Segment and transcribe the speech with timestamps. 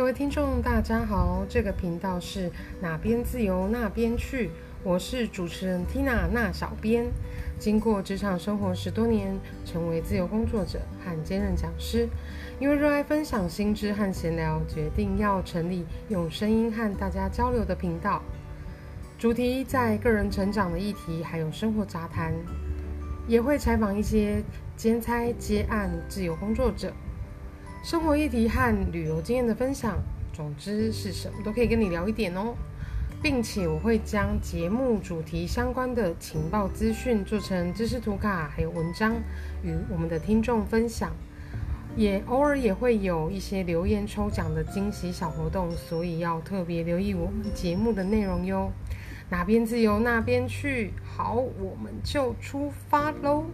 [0.00, 2.50] 各位听众，大家好，这个频道是
[2.80, 4.50] 哪边自由那边去，
[4.82, 7.04] 我是主持人 Tina 那小编。
[7.58, 12.08] 经过职场生活十多年，成为自由工作者和兼任讲师，
[12.58, 18.22] 因为热爱分享新知和闲聊，决定要成立用声音和大家交流的频道。
[19.18, 22.32] 主题在个人成长的议题，还有生活杂谈，
[23.28, 24.42] 也会采访一些
[24.78, 26.90] 兼差接案自由工作者。
[27.82, 29.96] 生活议题和旅游经验的分享，
[30.34, 32.54] 总之是什么都可以跟你聊一点哦，
[33.22, 39.14] 并且我会将节目主题相关的情报资讯做成知识图卡，还有文章
[39.62, 41.10] 与我们的听众分享，
[41.96, 48.70] 也偶尔也会有一些留言抽奖的惊喜小活动，所以要特别留意我们节目的内容哟。
[49.30, 53.46] 哪边自由那边去，好，我们就出发喽。